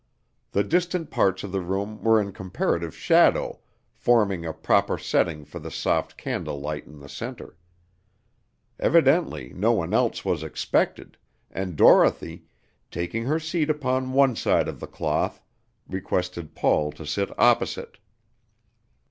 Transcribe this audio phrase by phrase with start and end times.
[0.49, 3.59] The distant parts of the room were in comparative shadow
[3.93, 7.55] forming a proper setting for the soft candle light in the center.
[8.79, 11.17] Evidently no one else was expected,
[11.51, 12.45] and Dorothy,
[12.89, 15.39] taking her seat upon one side of the cloth,
[15.87, 17.99] requested Paul to sit opposite.